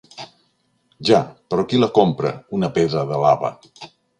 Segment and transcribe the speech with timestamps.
[1.09, 1.19] Ja,
[1.53, 3.57] però qui la compra, una pedra de lava?